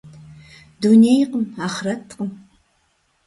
Дунейкъым, 0.81 1.45
ахърэткъым. 1.65 2.31